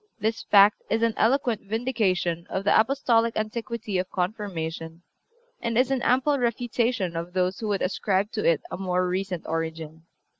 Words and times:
This 0.17 0.41
fact 0.41 0.81
is 0.89 1.03
an 1.03 1.13
eloquent 1.15 1.61
vindication 1.61 2.47
of 2.49 2.63
the 2.63 2.73
Apostolic 2.75 3.37
antiquity 3.37 3.99
of 3.99 4.09
Confirmation, 4.09 5.03
and 5.59 5.77
is 5.77 5.91
an 5.91 6.01
ample 6.01 6.39
refutation 6.39 7.15
of 7.15 7.33
those 7.33 7.59
who 7.59 7.67
would 7.67 7.83
ascribe 7.83 8.31
to 8.31 8.43
it 8.43 8.63
a 8.71 8.77
more 8.77 9.07
recent 9.07 9.45
origin. 9.45 10.07